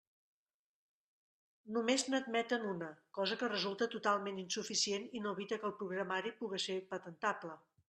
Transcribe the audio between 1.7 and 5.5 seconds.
Només n'admeten una, cosa que resulta totalment insuficient i no